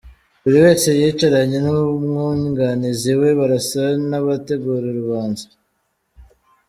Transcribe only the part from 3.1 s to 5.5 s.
we barasa n’abategura urubanza.